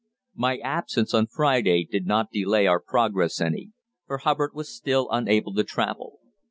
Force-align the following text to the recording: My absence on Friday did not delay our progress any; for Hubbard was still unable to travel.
My 0.33 0.57
absence 0.57 1.13
on 1.13 1.27
Friday 1.27 1.83
did 1.85 2.07
not 2.07 2.31
delay 2.31 2.65
our 2.65 2.79
progress 2.79 3.39
any; 3.39 3.71
for 4.07 4.17
Hubbard 4.17 4.49
was 4.55 4.75
still 4.75 5.07
unable 5.11 5.53
to 5.53 5.63
travel. 5.63 6.17